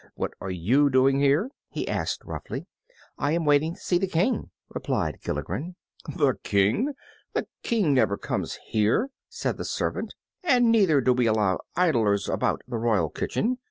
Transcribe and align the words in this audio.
"What 0.15 0.33
are 0.41 0.49
you 0.49 0.89
doing 0.89 1.19
here?" 1.19 1.51
he 1.69 1.87
asked, 1.87 2.23
roughly. 2.25 2.65
"I 3.19 3.33
am 3.33 3.45
waiting 3.45 3.75
to 3.75 3.79
see 3.79 3.99
the 3.99 4.07
King," 4.07 4.49
replied 4.69 5.21
Gilligren. 5.21 5.75
"The 6.15 6.39
King! 6.43 6.93
The 7.33 7.45
King 7.61 7.93
never 7.93 8.17
comes 8.17 8.57
here," 8.69 9.11
said 9.29 9.57
the 9.57 9.63
servant; 9.63 10.15
"and 10.43 10.71
neither 10.71 11.01
do 11.01 11.13
we 11.13 11.27
allow 11.27 11.59
idlers 11.75 12.27
about 12.27 12.63
the 12.67 12.77
royal 12.79 13.11
kitchen. 13.11 13.59